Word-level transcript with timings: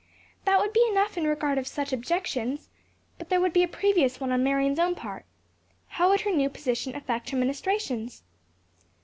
"That 0.45 0.59
would 0.59 0.73
be 0.73 0.83
enough 0.89 1.15
in 1.15 1.25
regard 1.27 1.59
of 1.59 1.67
such 1.67 1.93
objections. 1.93 2.69
But 3.19 3.29
there 3.29 3.39
would 3.39 3.53
be 3.53 3.61
a 3.61 3.67
previous 3.67 4.19
one 4.19 4.31
on 4.31 4.43
Marion's 4.43 4.79
own 4.79 4.95
part. 4.95 5.25
How 5.89 6.09
would 6.09 6.21
her 6.21 6.31
new 6.31 6.49
position 6.49 6.95
affect 6.95 7.29
her 7.29 7.37
ministrations?" 7.37 8.23